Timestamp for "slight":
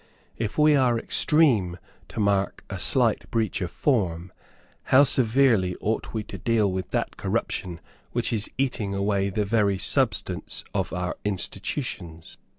2.79-3.29